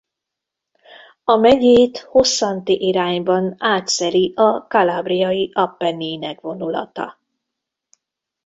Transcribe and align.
A 1.23 1.35
megyét 1.35 1.97
hosszanti 1.97 2.87
irányban 2.87 3.55
átszeli 3.57 4.33
a 4.35 4.57
Calabriai-Appenninek 4.67 6.41
vonulata. 6.41 7.19